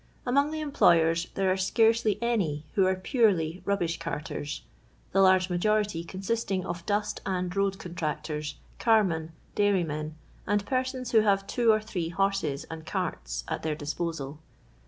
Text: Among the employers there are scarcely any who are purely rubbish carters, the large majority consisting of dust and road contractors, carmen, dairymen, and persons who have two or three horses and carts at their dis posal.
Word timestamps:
Among 0.25 0.49
the 0.49 0.61
employers 0.61 1.27
there 1.35 1.51
are 1.51 1.55
scarcely 1.57 2.17
any 2.23 2.65
who 2.73 2.87
are 2.87 2.95
purely 2.95 3.61
rubbish 3.65 3.99
carters, 3.99 4.63
the 5.11 5.21
large 5.21 5.47
majority 5.47 6.03
consisting 6.03 6.65
of 6.65 6.83
dust 6.87 7.21
and 7.23 7.55
road 7.55 7.77
contractors, 7.77 8.55
carmen, 8.79 9.31
dairymen, 9.53 10.15
and 10.47 10.65
persons 10.65 11.11
who 11.11 11.19
have 11.19 11.45
two 11.45 11.71
or 11.71 11.79
three 11.81 12.09
horses 12.09 12.63
and 12.63 12.83
carts 12.87 13.43
at 13.47 13.61
their 13.61 13.75
dis 13.75 13.93
posal. 13.93 14.39